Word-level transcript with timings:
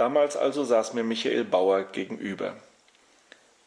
Damals 0.00 0.34
also 0.34 0.64
saß 0.64 0.94
mir 0.94 1.04
Michael 1.04 1.44
Bauer 1.44 1.82
gegenüber. 1.82 2.54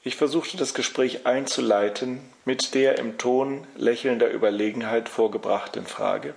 Ich 0.04 0.15
versuchte 0.15 0.57
das 0.57 0.73
Gespräch 0.73 1.28
einzuleiten 1.28 2.21
mit 2.44 2.73
der 2.73 2.97
im 2.97 3.20
Ton 3.20 3.67
lächelnder 3.78 4.31
Überlegenheit 4.31 5.09
vorgebrachten 5.09 5.85
Frage. 5.85 6.33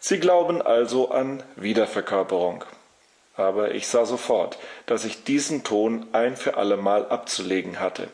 Sie 0.00 0.18
glauben 0.18 0.60
also 0.60 1.12
an 1.12 1.44
Wiederverkörperung. 1.54 2.64
Aber 3.36 3.72
ich 3.72 3.86
sah 3.86 4.04
sofort, 4.04 4.58
dass 4.86 5.04
ich 5.04 5.22
diesen 5.22 5.62
Ton 5.62 6.08
ein 6.10 6.36
für 6.36 6.56
allemal 6.56 7.06
abzulegen 7.06 7.78
hatte. 7.78 8.08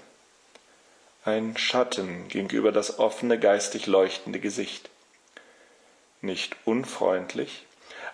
Ein 1.25 1.57
Schatten 1.57 2.29
ging 2.29 2.51
über 2.51 2.73
das 2.73 2.99
offene, 2.99 3.39
geistig 3.39 3.87
leuchtende 3.87 4.39
Gesicht. 4.39 4.91
Nicht 6.21 6.57
unfreundlich, 6.67 7.65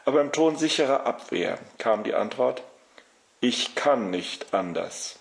aber 0.04 0.20
im 0.20 0.30
Ton 0.30 0.56
sicherer 0.56 1.04
Abwehr 1.04 1.58
kam 1.78 2.04
die 2.04 2.14
Antwort 2.14 2.62
Ich 3.40 3.74
kann 3.74 4.10
nicht 4.10 4.54
anders. 4.54 5.18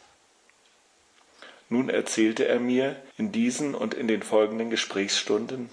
Nun 1.68 1.90
erzählte 1.90 2.48
er 2.48 2.60
mir 2.60 2.96
in 3.18 3.32
diesen 3.32 3.76
und 3.76 3.94
in 3.94 4.08
den 4.08 4.24
folgenden 4.24 4.70
Gesprächsstunden, 4.70 5.70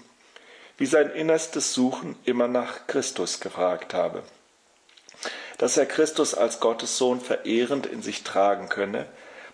wie 0.77 0.85
sein 0.85 1.11
innerstes 1.11 1.73
Suchen 1.73 2.17
immer 2.25 2.47
nach 2.47 2.87
Christus 2.87 3.39
gefragt 3.39 3.93
habe, 3.93 4.23
dass 5.57 5.77
er 5.77 5.85
Christus 5.85 6.33
als 6.33 6.59
Gottes 6.59 6.97
Sohn 6.97 7.21
verehrend 7.21 7.85
in 7.85 8.01
sich 8.01 8.23
tragen 8.23 8.69
könne, 8.69 9.05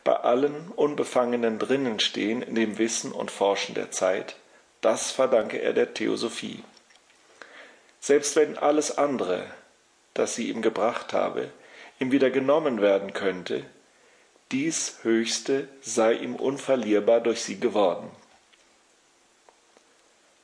bei 0.04 0.16
allen 0.16 0.70
unbefangenen 0.70 1.60
Drinnenstehen 1.60 2.42
in 2.42 2.56
dem 2.56 2.78
Wissen 2.78 3.12
und 3.12 3.30
Forschen 3.30 3.76
der 3.76 3.92
Zeit, 3.92 4.36
das 4.82 5.12
verdanke 5.12 5.58
er 5.58 5.74
der 5.74 5.94
Theosophie. 5.94 6.64
Selbst 8.00 8.36
wenn 8.38 8.58
alles 8.58 8.98
andere, 8.98 9.46
das 10.14 10.36
sie 10.36 10.50
ihm 10.50 10.62
gebracht 10.62 11.14
habe, 11.14 11.52
ihm 12.00 12.12
wieder 12.12 12.30
genommen 12.30 12.82
werden 12.82 13.14
könnte, 13.14 13.66
dies 14.52 14.98
Höchste 15.04 15.68
sei 15.82 16.14
ihm 16.14 16.36
unverlierbar 16.36 17.22
durch 17.22 17.44
sie 17.44 17.60
geworden. 17.60 18.10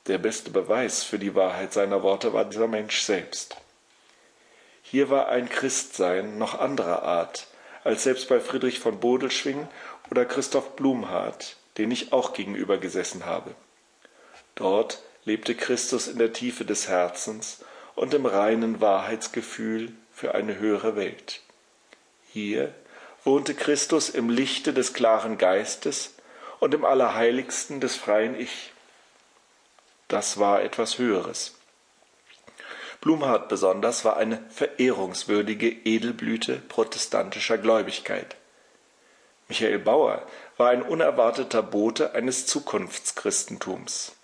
Der 0.06 0.18
beste 0.18 0.50
Beweis 0.50 1.02
für 1.02 1.18
die 1.18 1.34
Wahrheit 1.34 1.72
seiner 1.72 2.04
Worte 2.04 2.32
war 2.32 2.44
dieser 2.44 2.68
Mensch 2.68 3.00
selbst. 3.00 3.56
Hier 4.82 5.10
war 5.10 5.28
ein 5.28 5.48
Christsein 5.48 6.38
noch 6.38 6.60
anderer 6.60 7.02
Art, 7.02 7.48
als 7.82 8.04
selbst 8.04 8.28
bei 8.28 8.38
Friedrich 8.38 8.78
von 8.78 9.00
Bodelschwing 9.00 9.66
oder 10.10 10.24
Christoph 10.24 10.76
Blumhardt, 10.76 11.56
den 11.76 11.90
ich 11.90 12.12
auch 12.12 12.34
gegenüber 12.34 12.78
gesessen 12.78 13.26
habe. 13.26 13.56
Dort 14.54 15.02
lebte 15.24 15.56
Christus 15.56 16.06
in 16.06 16.18
der 16.18 16.32
Tiefe 16.32 16.64
des 16.64 16.86
Herzens 16.86 17.64
und 17.96 18.14
im 18.14 18.26
reinen 18.26 18.80
Wahrheitsgefühl 18.80 19.92
für 20.12 20.36
eine 20.36 20.58
höhere 20.58 20.94
Welt. 20.94 21.42
Hier 22.36 22.74
wohnte 23.24 23.54
Christus 23.54 24.10
im 24.10 24.28
Lichte 24.28 24.74
des 24.74 24.92
klaren 24.92 25.38
Geistes 25.38 26.12
und 26.60 26.74
im 26.74 26.84
Allerheiligsten 26.84 27.80
des 27.80 27.96
freien 27.96 28.38
Ich. 28.38 28.74
Das 30.08 30.38
war 30.38 30.60
etwas 30.60 30.98
Höheres. 30.98 31.54
Blumhardt 33.00 33.48
besonders 33.48 34.04
war 34.04 34.18
eine 34.18 34.44
verehrungswürdige 34.50 35.66
Edelblüte 35.66 36.56
protestantischer 36.68 37.56
Gläubigkeit. 37.56 38.36
Michael 39.48 39.78
Bauer 39.78 40.20
war 40.58 40.68
ein 40.68 40.82
unerwarteter 40.82 41.62
Bote 41.62 42.12
eines 42.12 42.44
Zukunftschristentums. 42.44 44.14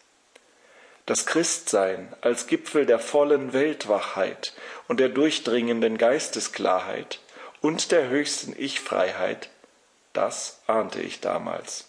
Das 1.06 1.24
Christsein 1.24 2.14
als 2.20 2.46
Gipfel 2.46 2.84
der 2.84 2.98
vollen 2.98 3.54
Weltwachheit 3.54 4.52
und 4.86 5.00
der 5.00 5.08
durchdringenden 5.08 5.96
Geistesklarheit 5.96 7.18
und 7.62 7.92
der 7.92 8.08
höchsten 8.08 8.54
Ich-Freiheit, 8.58 9.48
das 10.12 10.60
ahnte 10.66 11.00
ich 11.00 11.20
damals. 11.20 11.88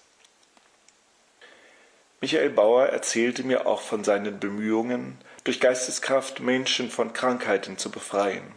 Michael 2.22 2.52
Bauer 2.52 2.86
erzählte 2.86 3.44
mir 3.44 3.68
auch 3.68 3.82
von 3.82 4.06
seinen 4.06 4.40
Bemühungen, 4.40 5.18
durch 5.44 5.60
Geisteskraft 5.60 6.40
Menschen 6.40 6.90
von 6.90 7.12
Krankheiten 7.12 7.78
zu 7.78 7.92
befreien. 7.92 8.50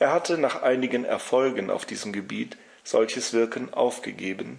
Er 0.00 0.12
hatte 0.12 0.36
nach 0.36 0.62
einigen 0.62 1.04
Erfolgen 1.04 1.70
auf 1.70 1.84
diesem 1.84 2.12
Gebiet 2.12 2.56
solches 2.82 3.32
Wirken 3.32 3.72
aufgegeben, 3.72 4.58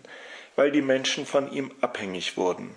weil 0.56 0.72
die 0.72 0.82
Menschen 0.82 1.26
von 1.26 1.52
ihm 1.52 1.74
abhängig 1.82 2.38
wurden. 2.38 2.74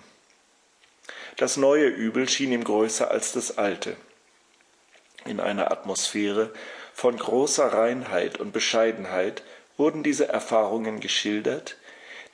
Das 1.37 1.55
neue 1.55 1.87
Übel 1.87 2.27
schien 2.27 2.51
ihm 2.51 2.63
größer 2.63 3.09
als 3.09 3.31
das 3.31 3.57
alte. 3.57 3.95
In 5.25 5.39
einer 5.39 5.71
Atmosphäre 5.71 6.51
von 6.95 7.17
großer 7.17 7.73
Reinheit 7.73 8.39
und 8.39 8.53
Bescheidenheit 8.53 9.43
wurden 9.75 10.01
diese 10.01 10.29
Erfahrungen 10.29 11.01
geschildert, 11.01 11.75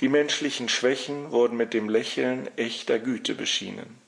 die 0.02 0.08
menschlichen 0.08 0.70
Schwächen 0.70 1.32
wurden 1.32 1.58
mit 1.58 1.74
dem 1.74 1.90
Lächeln 1.90 2.48
echter 2.58 3.00
Güte 3.00 3.34
beschienen. 3.34 4.00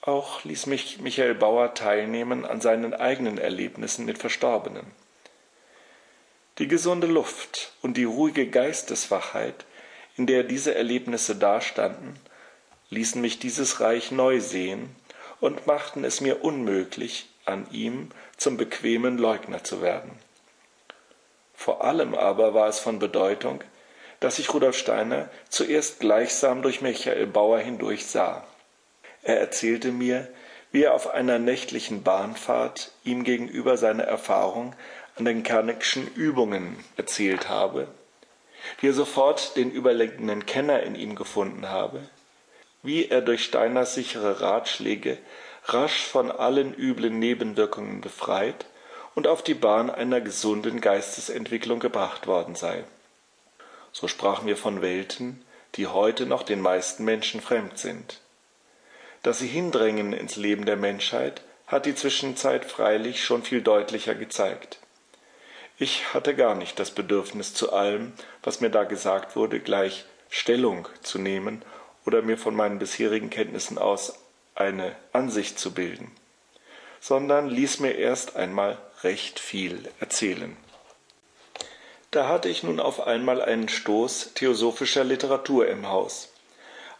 Auch 0.00 0.44
ließ 0.44 0.64
mich 0.64 0.98
Michael 0.98 1.34
Bauer 1.34 1.74
teilnehmen 1.74 2.46
an 2.46 2.62
seinen 2.62 2.94
eigenen 2.94 3.36
Erlebnissen 3.36 4.06
mit 4.06 4.16
Verstorbenen. 4.16 4.86
Die 6.56 6.66
gesunde 6.66 7.06
Luft 7.06 7.72
und 7.82 7.98
die 7.98 8.04
ruhige 8.04 8.48
Geisteswachheit, 8.48 9.66
in 10.16 10.26
der 10.26 10.42
diese 10.42 10.74
Erlebnisse 10.74 11.36
dastanden, 11.36 12.18
ließen 12.88 13.20
mich 13.20 13.40
dieses 13.40 13.80
Reich 13.80 14.10
neu 14.10 14.40
sehen 14.40 14.96
und 15.38 15.66
machten 15.66 16.02
es 16.02 16.22
mir 16.22 16.42
unmöglich, 16.42 17.26
an 17.44 17.66
ihm 17.72 18.10
zum 18.40 18.56
bequemen 18.56 19.18
Leugner 19.18 19.62
zu 19.62 19.82
werden. 19.82 20.12
Vor 21.54 21.84
allem 21.84 22.14
aber 22.14 22.54
war 22.54 22.68
es 22.68 22.80
von 22.80 22.98
Bedeutung, 22.98 23.62
dass 24.18 24.38
ich 24.38 24.52
Rudolf 24.54 24.78
Steiner 24.78 25.28
zuerst 25.50 26.00
gleichsam 26.00 26.62
durch 26.62 26.80
Michael 26.80 27.26
Bauer 27.26 27.58
hindurch 27.58 28.06
sah. 28.06 28.46
Er 29.22 29.38
erzählte 29.38 29.92
mir, 29.92 30.26
wie 30.72 30.84
er 30.84 30.94
auf 30.94 31.10
einer 31.10 31.38
nächtlichen 31.38 32.02
Bahnfahrt 32.02 32.92
ihm 33.04 33.24
gegenüber 33.24 33.76
seine 33.76 34.04
Erfahrung 34.04 34.74
an 35.16 35.26
den 35.26 35.42
Carneckschen 35.42 36.08
Übungen 36.14 36.82
erzählt 36.96 37.50
habe, 37.50 37.88
wie 38.80 38.88
er 38.88 38.94
sofort 38.94 39.54
den 39.56 39.70
überlegenen 39.70 40.46
Kenner 40.46 40.82
in 40.82 40.94
ihm 40.94 41.14
gefunden 41.14 41.68
habe, 41.68 42.00
wie 42.82 43.06
er 43.06 43.20
durch 43.20 43.44
Steiners 43.44 43.94
sichere 43.94 44.40
Ratschläge 44.40 45.18
rasch 45.64 46.04
von 46.04 46.30
allen 46.30 46.74
üblen 46.74 47.18
Nebenwirkungen 47.18 48.00
befreit 48.00 48.66
und 49.14 49.26
auf 49.26 49.42
die 49.42 49.54
Bahn 49.54 49.90
einer 49.90 50.20
gesunden 50.20 50.80
Geistesentwicklung 50.80 51.80
gebracht 51.80 52.26
worden 52.26 52.54
sei. 52.54 52.84
So 53.92 54.08
sprachen 54.08 54.46
wir 54.46 54.56
von 54.56 54.82
Welten, 54.82 55.44
die 55.74 55.86
heute 55.86 56.26
noch 56.26 56.42
den 56.42 56.60
meisten 56.60 57.04
Menschen 57.04 57.40
fremd 57.40 57.78
sind. 57.78 58.20
Dass 59.22 59.38
sie 59.38 59.48
hindrängen 59.48 60.12
ins 60.12 60.36
Leben 60.36 60.64
der 60.64 60.76
Menschheit, 60.76 61.42
hat 61.66 61.86
die 61.86 61.94
Zwischenzeit 61.94 62.64
freilich 62.64 63.24
schon 63.24 63.42
viel 63.42 63.62
deutlicher 63.62 64.14
gezeigt. 64.14 64.78
Ich 65.78 66.12
hatte 66.12 66.34
gar 66.34 66.54
nicht 66.54 66.78
das 66.78 66.90
Bedürfnis 66.90 67.54
zu 67.54 67.72
allem, 67.72 68.12
was 68.42 68.60
mir 68.60 68.70
da 68.70 68.84
gesagt 68.84 69.36
wurde, 69.36 69.60
gleich 69.60 70.04
Stellung 70.28 70.88
zu 71.02 71.18
nehmen 71.18 71.62
oder 72.06 72.22
mir 72.22 72.38
von 72.38 72.54
meinen 72.54 72.78
bisherigen 72.78 73.30
Kenntnissen 73.30 73.78
aus 73.78 74.18
eine 74.60 74.94
Ansicht 75.12 75.58
zu 75.58 75.72
bilden, 75.72 76.12
sondern 77.00 77.48
ließ 77.48 77.80
mir 77.80 77.96
erst 77.96 78.36
einmal 78.36 78.78
recht 79.02 79.40
viel 79.40 79.88
erzählen. 79.98 80.56
Da 82.10 82.28
hatte 82.28 82.48
ich 82.48 82.62
nun 82.62 82.78
auf 82.78 83.06
einmal 83.06 83.40
einen 83.40 83.68
Stoß 83.68 84.34
theosophischer 84.34 85.04
Literatur 85.04 85.68
im 85.68 85.88
Haus. 85.88 86.28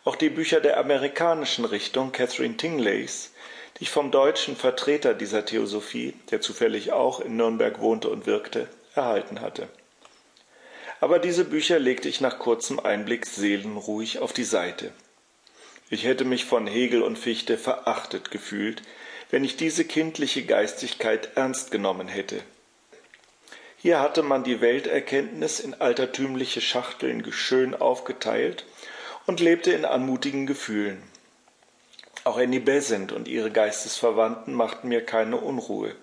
Auch 0.04 0.16
die 0.16 0.30
Bücher 0.30 0.60
der 0.60 0.78
amerikanischen 0.78 1.64
Richtung 1.64 2.12
Catherine 2.12 2.56
Tinglays, 2.56 3.32
die 3.76 3.82
ich 3.84 3.90
vom 3.90 4.10
deutschen 4.10 4.56
Vertreter 4.56 5.14
dieser 5.14 5.44
Theosophie, 5.44 6.14
der 6.30 6.40
zufällig 6.40 6.92
auch 6.92 7.20
in 7.20 7.36
Nürnberg 7.36 7.80
wohnte 7.80 8.08
und 8.08 8.26
wirkte, 8.26 8.68
erhalten 8.94 9.40
hatte. 9.40 9.68
Aber 11.00 11.18
diese 11.18 11.44
Bücher 11.44 11.78
legte 11.78 12.08
ich 12.08 12.20
nach 12.20 12.38
kurzem 12.38 12.78
Einblick 12.78 13.26
seelenruhig 13.26 14.20
auf 14.20 14.32
die 14.32 14.44
Seite. 14.44 14.92
Ich 15.92 16.04
hätte 16.04 16.24
mich 16.24 16.44
von 16.44 16.68
Hegel 16.68 17.02
und 17.02 17.18
Fichte 17.18 17.58
verachtet 17.58 18.30
gefühlt, 18.30 18.80
wenn 19.30 19.42
ich 19.42 19.56
diese 19.56 19.84
kindliche 19.84 20.44
Geistigkeit 20.44 21.30
ernst 21.34 21.72
genommen 21.72 22.06
hätte. 22.06 22.42
Hier 23.76 24.00
hatte 24.00 24.22
man 24.22 24.44
die 24.44 24.60
Welterkenntnis 24.60 25.58
in 25.58 25.74
altertümliche 25.74 26.60
Schachteln 26.60 27.24
schön 27.32 27.74
aufgeteilt 27.74 28.66
und 29.26 29.40
lebte 29.40 29.72
in 29.72 29.84
anmutigen 29.84 30.46
Gefühlen. 30.46 31.02
Auch 32.22 32.38
Annie 32.38 32.60
Besant 32.60 33.10
und 33.10 33.26
ihre 33.26 33.50
Geistesverwandten 33.50 34.54
machten 34.54 34.88
mir 34.88 35.04
keine 35.04 35.38
Unruhe. 35.38 35.96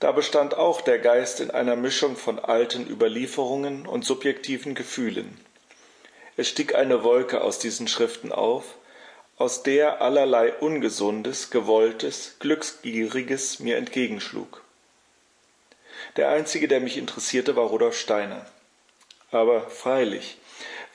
Da 0.00 0.12
bestand 0.12 0.54
auch 0.54 0.82
der 0.82 0.98
Geist 0.98 1.40
in 1.40 1.50
einer 1.50 1.76
Mischung 1.76 2.16
von 2.16 2.38
alten 2.38 2.86
Überlieferungen 2.86 3.86
und 3.86 4.04
subjektiven 4.04 4.74
Gefühlen. 4.74 5.38
Es 6.36 6.48
stieg 6.48 6.74
eine 6.74 7.02
Wolke 7.02 7.42
aus 7.42 7.58
diesen 7.58 7.88
Schriften 7.88 8.32
auf, 8.32 8.64
aus 9.36 9.62
der 9.62 10.02
allerlei 10.02 10.52
Ungesundes, 10.52 11.50
Gewolltes, 11.50 12.36
Glücksgieriges 12.40 13.58
mir 13.58 13.76
entgegenschlug. 13.76 14.62
Der 16.16 16.28
einzige, 16.28 16.68
der 16.68 16.80
mich 16.80 16.96
interessierte, 16.96 17.56
war 17.56 17.64
Rudolf 17.64 17.98
Steiner. 17.98 18.44
Aber 19.30 19.62
freilich, 19.70 20.38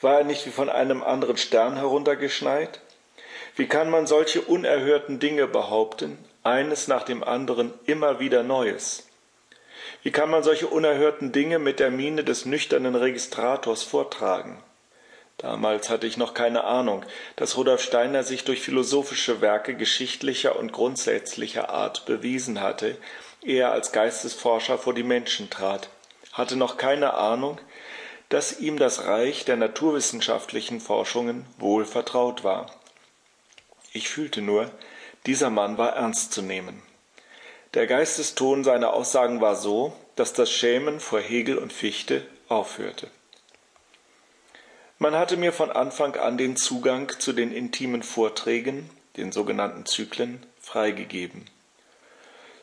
war 0.00 0.18
er 0.18 0.24
nicht 0.24 0.46
wie 0.46 0.50
von 0.50 0.68
einem 0.68 1.02
anderen 1.02 1.36
Stern 1.36 1.76
heruntergeschneit? 1.76 2.80
Wie 3.56 3.66
kann 3.66 3.90
man 3.90 4.06
solche 4.06 4.42
unerhörten 4.42 5.18
Dinge 5.18 5.46
behaupten, 5.46 6.18
eines 6.42 6.86
nach 6.86 7.02
dem 7.02 7.24
anderen 7.24 7.72
immer 7.86 8.20
wieder 8.20 8.42
Neues? 8.42 9.08
Wie 10.02 10.12
kann 10.12 10.30
man 10.30 10.42
solche 10.42 10.66
unerhörten 10.66 11.32
Dinge 11.32 11.58
mit 11.58 11.80
der 11.80 11.90
Miene 11.90 12.22
des 12.22 12.44
nüchternen 12.44 12.94
Registrators 12.94 13.82
vortragen? 13.82 14.62
Damals 15.38 15.90
hatte 15.90 16.06
ich 16.06 16.16
noch 16.16 16.32
keine 16.32 16.64
Ahnung, 16.64 17.04
dass 17.36 17.56
Rudolf 17.56 17.82
Steiner 17.82 18.22
sich 18.22 18.44
durch 18.44 18.62
philosophische 18.62 19.42
Werke 19.42 19.74
geschichtlicher 19.74 20.58
und 20.58 20.72
grundsätzlicher 20.72 21.68
Art 21.68 22.06
bewiesen 22.06 22.62
hatte, 22.62 22.96
ehe 23.42 23.60
er 23.60 23.72
als 23.72 23.92
Geistesforscher 23.92 24.78
vor 24.78 24.94
die 24.94 25.02
Menschen 25.02 25.50
trat, 25.50 25.90
hatte 26.32 26.56
noch 26.56 26.78
keine 26.78 27.14
Ahnung, 27.14 27.60
dass 28.30 28.60
ihm 28.60 28.78
das 28.78 29.04
Reich 29.04 29.44
der 29.44 29.56
naturwissenschaftlichen 29.56 30.80
Forschungen 30.80 31.44
wohl 31.58 31.84
vertraut 31.84 32.42
war. 32.42 32.72
Ich 33.92 34.08
fühlte 34.08 34.40
nur, 34.40 34.70
dieser 35.26 35.50
Mann 35.50 35.78
war 35.78 35.96
ernst 35.96 36.32
zu 36.32 36.42
nehmen. 36.42 36.82
Der 37.74 37.86
Geisteston 37.86 38.64
seiner 38.64 38.94
Aussagen 38.94 39.40
war 39.40 39.54
so, 39.54 39.94
dass 40.16 40.32
das 40.32 40.50
Schämen 40.50 40.98
vor 40.98 41.20
Hegel 41.20 41.58
und 41.58 41.72
Fichte 41.72 42.26
aufhörte. 42.48 43.10
Man 44.98 45.14
hatte 45.14 45.36
mir 45.36 45.52
von 45.52 45.70
Anfang 45.70 46.16
an 46.16 46.38
den 46.38 46.56
Zugang 46.56 47.12
zu 47.18 47.34
den 47.34 47.52
intimen 47.52 48.02
Vorträgen, 48.02 48.88
den 49.18 49.30
sogenannten 49.30 49.84
Zyklen, 49.84 50.44
freigegeben. 50.58 51.44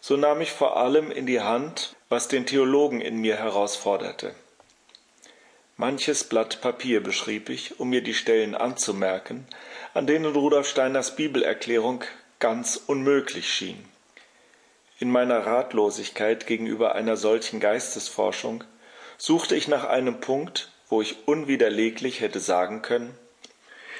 So 0.01 0.17
nahm 0.17 0.41
ich 0.41 0.51
vor 0.51 0.75
allem 0.77 1.11
in 1.11 1.27
die 1.27 1.41
Hand, 1.41 1.95
was 2.09 2.27
den 2.27 2.47
Theologen 2.47 3.01
in 3.01 3.17
mir 3.17 3.37
herausforderte. 3.37 4.33
Manches 5.77 6.23
Blatt 6.23 6.59
Papier 6.59 7.03
beschrieb 7.03 7.49
ich, 7.49 7.79
um 7.79 7.89
mir 7.89 8.01
die 8.01 8.15
Stellen 8.15 8.55
anzumerken, 8.55 9.47
an 9.93 10.07
denen 10.07 10.35
Rudolf 10.35 10.67
Steiners 10.67 11.15
Bibelerklärung 11.15 12.03
ganz 12.39 12.81
unmöglich 12.87 13.53
schien. 13.53 13.85
In 14.99 15.11
meiner 15.11 15.45
Ratlosigkeit 15.45 16.47
gegenüber 16.47 16.95
einer 16.95 17.15
solchen 17.15 17.59
Geistesforschung 17.59 18.63
suchte 19.17 19.55
ich 19.55 19.67
nach 19.67 19.85
einem 19.85 20.19
Punkt, 20.19 20.72
wo 20.89 21.01
ich 21.01 21.27
unwiderleglich 21.27 22.19
hätte 22.21 22.39
sagen 22.39 22.81
können, 22.81 23.17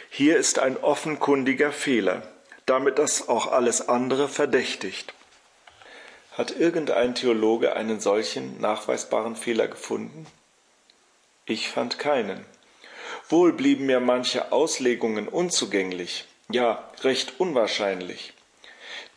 hier 0.09 0.38
ist 0.38 0.59
ein 0.59 0.77
offenkundiger 0.77 1.71
Fehler, 1.71 2.21
damit 2.65 3.00
das 3.00 3.27
auch 3.27 3.51
alles 3.51 3.89
andere 3.89 4.30
verdächtigt. 4.30 5.13
Hat 6.33 6.51
irgendein 6.51 7.15
Theologe 7.15 7.75
einen 7.75 8.00
solchen 8.00 8.59
nachweisbaren 8.62 9.35
Fehler 9.35 9.68
gefunden? 9.68 10.25
Ich 11.45 11.69
fand 11.69 12.00
keinen. 12.00 12.45
Wohl 13.29 13.53
blieben 13.53 13.86
mir 13.86 14.00
manche 14.00 14.51
Auslegungen 14.51 15.27
unzugänglich, 15.27 16.25
ja 16.50 16.91
recht 17.01 17.39
unwahrscheinlich. 17.39 18.33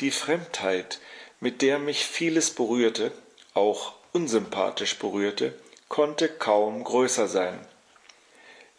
Die 0.00 0.10
Fremdheit, 0.10 1.00
mit 1.40 1.62
der 1.62 1.78
mich 1.78 2.06
vieles 2.06 2.50
berührte, 2.50 3.12
auch 3.54 3.92
unsympathisch 4.12 4.98
berührte, 4.98 5.54
konnte 5.88 6.28
kaum 6.28 6.82
größer 6.84 7.28
sein. 7.28 7.58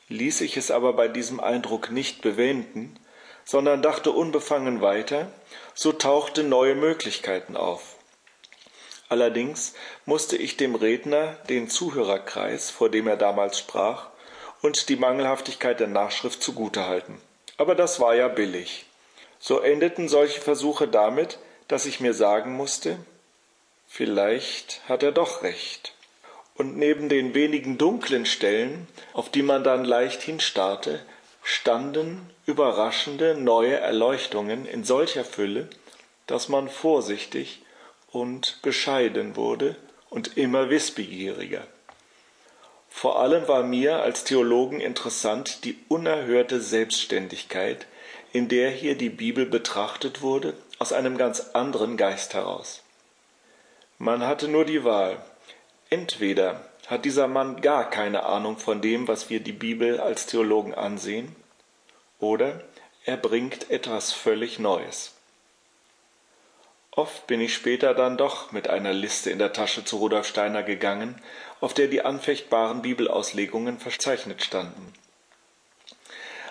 Ließ 0.10 0.42
ich 0.42 0.58
es 0.58 0.72
aber 0.72 0.94
bei 0.94 1.08
diesem 1.08 1.40
Eindruck 1.40 1.92
nicht 1.92 2.22
bewenden, 2.22 2.98
sondern 3.46 3.82
dachte 3.82 4.12
unbefangen 4.12 4.82
weiter, 4.82 5.32
so 5.74 5.92
tauchten 5.92 6.50
neue 6.50 6.76
Möglichkeiten 6.76 7.56
auf. 7.56 7.96
Allerdings 9.10 9.74
musste 10.06 10.36
ich 10.36 10.58
dem 10.58 10.76
Redner 10.76 11.38
den 11.50 11.70
Zuhörerkreis, 11.70 12.70
vor 12.70 12.90
dem 12.90 13.08
er 13.08 13.18
damals 13.18 13.58
sprach, 13.60 14.08
und 14.62 14.90
die 14.90 14.98
Mangelhaftigkeit 14.98 15.80
der 15.80 15.88
Nachschrift 15.88 16.44
zugute 16.44 16.88
halten. 16.88 17.22
Aber 17.58 17.76
das 17.76 18.00
war 18.00 18.16
ja 18.16 18.28
billig. 18.28 18.86
So 19.40 19.60
endeten 19.60 20.10
solche 20.10 20.42
Versuche 20.42 20.88
damit, 20.88 21.38
dass 21.68 21.86
ich 21.86 22.00
mir 22.00 22.14
sagen 22.14 22.54
musste, 22.54 22.98
vielleicht 23.88 24.82
hat 24.90 25.04
er 25.04 25.12
doch 25.12 25.44
recht 25.44 25.94
und 26.58 26.78
neben 26.78 27.08
den 27.10 27.34
wenigen 27.34 27.78
dunklen 27.78 28.26
Stellen, 28.26 28.88
auf 29.14 29.30
die 29.30 29.44
man 29.44 29.64
dann 29.64 29.86
leicht 29.86 30.22
hinstarrte, 30.22 31.02
standen 31.44 32.30
überraschende 32.46 33.36
neue 33.36 33.76
Erleuchtungen 33.76 34.66
in 34.66 34.84
solcher 34.84 35.24
Fülle, 35.24 35.70
dass 36.26 36.50
man 36.50 36.70
vorsichtig 36.70 37.62
und 38.12 38.60
bescheiden 38.62 39.36
wurde 39.36 39.76
und 40.10 40.38
immer 40.38 40.70
wissbegieriger. 40.70 41.66
Vor 42.90 43.20
allem 43.20 43.48
war 43.48 43.64
mir 43.64 44.02
als 44.02 44.24
Theologen 44.24 44.82
interessant 44.82 45.64
die 45.66 45.78
unerhörte 45.88 46.60
Selbstständigkeit, 46.60 47.86
in 48.34 48.48
der 48.50 48.72
hier 48.72 48.98
die 48.98 49.10
Bibel 49.10 49.46
betrachtet 49.46 50.22
wurde, 50.22 50.56
aus 50.80 50.94
einem 50.94 51.18
ganz 51.18 51.52
anderen 51.54 51.98
Geist 51.98 52.34
heraus. 52.34 52.82
Man 54.00 54.26
hatte 54.26 54.48
nur 54.48 54.66
die 54.66 54.84
Wahl, 54.84 55.18
Entweder 55.90 56.62
hat 56.88 57.06
dieser 57.06 57.28
Mann 57.28 57.62
gar 57.62 57.90
keine 57.90 58.24
Ahnung 58.24 58.58
von 58.58 58.82
dem, 58.82 59.08
was 59.08 59.30
wir 59.30 59.40
die 59.40 59.54
Bibel 59.54 60.00
als 60.00 60.26
Theologen 60.26 60.74
ansehen, 60.74 61.36
oder 62.20 62.62
er 63.06 63.18
bringt 63.18 63.70
etwas 63.70 64.12
völlig 64.12 64.60
Neues. 64.60 65.14
Oft 66.92 67.28
bin 67.28 67.40
ich 67.42 67.54
später 67.54 67.94
dann 67.94 68.18
doch 68.18 68.52
mit 68.52 68.70
einer 68.70 68.92
Liste 68.92 69.30
in 69.30 69.38
der 69.38 69.54
Tasche 69.54 69.86
zu 69.86 69.98
Rudolf 69.98 70.28
Steiner 70.28 70.64
gegangen, 70.64 71.22
auf 71.62 71.74
der 71.74 71.88
die 71.88 72.02
anfechtbaren 72.02 72.82
Bibelauslegungen 72.82 73.80
verzeichnet 73.80 74.44
standen. 74.44 74.94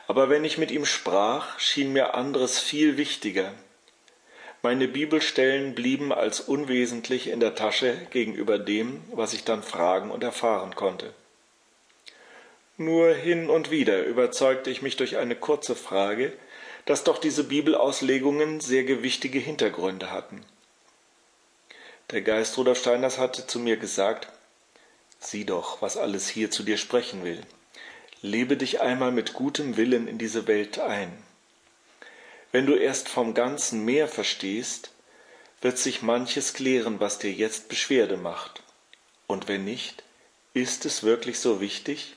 Aber 0.07 0.31
wenn 0.31 0.45
ich 0.45 0.57
mit 0.57 0.71
ihm 0.71 0.87
sprach, 0.87 1.59
schien 1.59 1.93
mir 1.93 2.15
anderes 2.15 2.61
viel 2.61 2.97
wichtiger, 2.97 3.53
meine 4.67 4.89
Bibelstellen 4.89 5.77
blieben 5.77 6.13
als 6.13 6.41
unwesentlich 6.41 7.29
in 7.29 7.39
der 7.39 7.55
Tasche 7.55 7.97
gegenüber 8.11 8.59
dem, 8.59 9.01
was 9.13 9.33
ich 9.33 9.45
dann 9.45 9.63
fragen 9.63 10.11
und 10.11 10.25
erfahren 10.25 10.75
konnte. 10.75 11.15
Nur 12.77 13.15
hin 13.15 13.49
und 13.49 13.71
wieder 13.71 14.03
überzeugte 14.03 14.71
ich 14.71 14.83
mich 14.83 14.97
durch 14.97 15.19
eine 15.19 15.37
kurze 15.37 15.77
Frage, 15.77 16.33
dass 16.85 17.05
doch 17.05 17.19
diese 17.19 17.45
Bibelauslegungen 17.45 18.59
sehr 18.59 18.83
gewichtige 18.83 19.39
Hintergründe 19.39 20.11
hatten. 20.11 20.45
Der 22.11 22.23
Geist 22.23 22.59
Rudolf 22.59 22.81
Steiners 22.81 23.19
hatte 23.19 23.47
zu 23.47 23.61
mir 23.61 23.77
gesagt, 23.77 24.27
sieh 25.21 25.45
doch, 25.45 25.81
was 25.81 25.97
alles 25.97 26.29
hier 26.29 26.51
zu 26.51 26.65
dir 26.65 26.77
sprechen 26.77 27.23
will. 27.23 27.41
Lebe 28.21 28.57
dich 28.57 28.81
einmal 28.81 29.13
mit 29.13 29.33
gutem 29.33 29.77
Willen 29.77 30.09
in 30.09 30.19
diese 30.19 30.49
Welt 30.49 30.81
ein. 30.81 31.13
Wenn 32.53 32.67
du 32.67 32.75
erst 32.75 33.09
vom 33.09 33.35
ganzen 33.35 33.85
Meer 33.85 34.09
verstehst, 34.09 34.91
wird 35.61 35.79
sich 35.79 36.03
manches 36.03 36.55
klären, 36.55 37.01
was 37.01 37.19
dir 37.19 37.33
jetzt 37.33 37.69
Beschwerde 37.69 38.17
macht. 38.17 38.63
Und 39.27 39.49
wenn 39.49 39.65
nicht, 39.65 40.05
ist 40.55 40.87
es 40.87 41.03
wirklich 41.03 41.41
so 41.41 41.61
wichtig? 41.61 42.17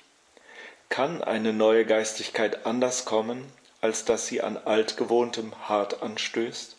Kann 0.88 1.24
eine 1.24 1.52
neue 1.52 1.86
Geistigkeit 1.86 2.66
anders 2.66 3.06
kommen, 3.06 3.52
als 3.82 4.06
dass 4.06 4.28
sie 4.28 4.42
an 4.42 4.58
altgewohntem 4.58 5.54
hart 5.68 6.02
anstößt? 6.02 6.76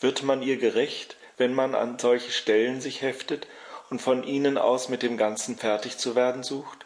Wird 0.00 0.22
man 0.22 0.42
ihr 0.42 0.58
gerecht, 0.58 1.16
wenn 1.38 1.54
man 1.54 1.74
an 1.74 1.98
solche 1.98 2.30
Stellen 2.30 2.80
sich 2.80 3.02
heftet 3.02 3.46
und 3.90 4.00
von 4.02 4.22
ihnen 4.22 4.58
aus 4.58 4.88
mit 4.88 5.02
dem 5.02 5.16
Ganzen 5.16 5.56
fertig 5.56 5.98
zu 5.98 6.14
werden 6.14 6.42
sucht? 6.42 6.84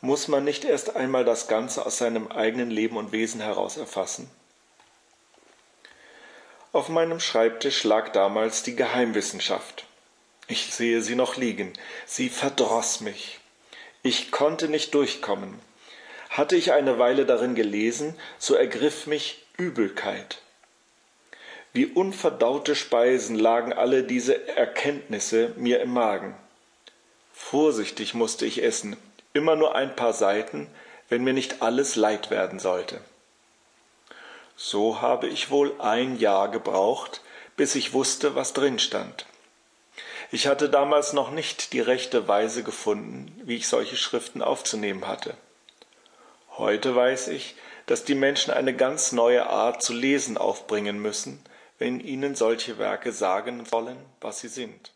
Muss 0.00 0.28
man 0.28 0.44
nicht 0.44 0.64
erst 0.64 0.94
einmal 0.94 1.24
das 1.24 1.48
Ganze 1.48 1.84
aus 1.86 1.98
seinem 1.98 2.28
eigenen 2.28 2.70
Leben 2.70 2.96
und 2.96 3.12
Wesen 3.12 3.40
heraus 3.40 3.76
erfassen? 3.76 4.30
Auf 6.72 6.90
meinem 6.90 7.18
Schreibtisch 7.18 7.84
lag 7.84 8.10
damals 8.10 8.62
die 8.62 8.76
Geheimwissenschaft. 8.76 9.86
Ich 10.48 10.74
sehe 10.74 11.00
sie 11.00 11.14
noch 11.14 11.36
liegen. 11.36 11.72
Sie 12.04 12.28
verdroß 12.28 13.00
mich. 13.00 13.38
Ich 14.02 14.30
konnte 14.30 14.68
nicht 14.68 14.94
durchkommen. 14.94 15.58
Hatte 16.28 16.56
ich 16.56 16.72
eine 16.72 16.98
Weile 16.98 17.24
darin 17.24 17.54
gelesen, 17.54 18.14
so 18.38 18.54
ergriff 18.54 19.06
mich 19.06 19.46
Übelkeit. 19.56 20.42
Wie 21.72 21.86
unverdaute 21.86 22.74
Speisen 22.74 23.36
lagen 23.36 23.72
alle 23.72 24.02
diese 24.02 24.48
Erkenntnisse 24.48 25.52
mir 25.56 25.80
im 25.80 25.92
Magen. 25.92 26.34
Vorsichtig 27.32 28.12
musste 28.12 28.44
ich 28.44 28.62
essen, 28.62 28.96
immer 29.32 29.56
nur 29.56 29.74
ein 29.74 29.96
paar 29.96 30.12
Seiten, 30.12 30.66
wenn 31.08 31.24
mir 31.24 31.32
nicht 31.32 31.62
alles 31.62 31.96
leid 31.96 32.30
werden 32.30 32.58
sollte. 32.58 33.00
So 34.60 35.00
habe 35.00 35.28
ich 35.28 35.50
wohl 35.50 35.80
ein 35.80 36.18
Jahr 36.18 36.50
gebraucht, 36.50 37.20
bis 37.56 37.76
ich 37.76 37.92
wusste, 37.92 38.34
was 38.34 38.54
drin 38.54 38.80
stand. 38.80 39.24
Ich 40.32 40.48
hatte 40.48 40.68
damals 40.68 41.12
noch 41.12 41.30
nicht 41.30 41.72
die 41.72 41.80
rechte 41.80 42.26
Weise 42.26 42.64
gefunden, 42.64 43.40
wie 43.44 43.54
ich 43.54 43.68
solche 43.68 43.96
Schriften 43.96 44.42
aufzunehmen 44.42 45.06
hatte. 45.06 45.36
Heute 46.56 46.96
weiß 46.96 47.28
ich, 47.28 47.54
dass 47.86 48.02
die 48.02 48.16
Menschen 48.16 48.52
eine 48.52 48.74
ganz 48.74 49.12
neue 49.12 49.46
Art 49.46 49.80
zu 49.80 49.92
lesen 49.92 50.36
aufbringen 50.36 51.00
müssen, 51.00 51.40
wenn 51.78 52.00
ihnen 52.00 52.34
solche 52.34 52.78
Werke 52.78 53.12
sagen 53.12 53.70
wollen, 53.70 53.96
was 54.20 54.40
sie 54.40 54.48
sind. 54.48 54.90